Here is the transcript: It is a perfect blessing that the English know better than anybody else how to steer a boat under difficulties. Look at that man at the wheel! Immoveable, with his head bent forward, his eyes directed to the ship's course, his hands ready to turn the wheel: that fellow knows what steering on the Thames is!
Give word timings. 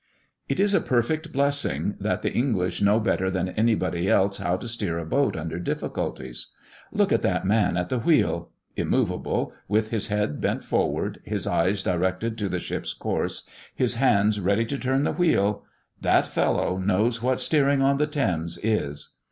It 0.49 0.59
is 0.59 0.73
a 0.73 0.81
perfect 0.81 1.31
blessing 1.31 1.95
that 1.99 2.23
the 2.23 2.33
English 2.33 2.81
know 2.81 2.99
better 2.99 3.29
than 3.29 3.49
anybody 3.49 4.09
else 4.09 4.39
how 4.39 4.57
to 4.57 4.67
steer 4.67 4.97
a 4.97 5.05
boat 5.05 5.37
under 5.37 5.59
difficulties. 5.59 6.55
Look 6.91 7.11
at 7.13 7.21
that 7.21 7.45
man 7.45 7.77
at 7.77 7.89
the 7.89 7.99
wheel! 7.99 8.49
Immoveable, 8.75 9.53
with 9.67 9.91
his 9.91 10.07
head 10.07 10.41
bent 10.41 10.63
forward, 10.63 11.19
his 11.23 11.45
eyes 11.45 11.83
directed 11.83 12.35
to 12.39 12.49
the 12.49 12.57
ship's 12.57 12.95
course, 12.95 13.47
his 13.75 13.93
hands 13.93 14.39
ready 14.39 14.65
to 14.65 14.77
turn 14.79 15.03
the 15.03 15.13
wheel: 15.13 15.65
that 16.01 16.25
fellow 16.25 16.79
knows 16.79 17.21
what 17.21 17.39
steering 17.39 17.83
on 17.83 17.97
the 17.97 18.07
Thames 18.07 18.57
is! 18.63 19.11